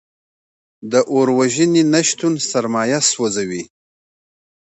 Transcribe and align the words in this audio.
د 0.91 0.93
اور 1.13 1.27
وژنې 1.39 1.83
نشتون 1.93 2.33
سرمایه 2.51 2.99
سوځوي. 3.11 3.63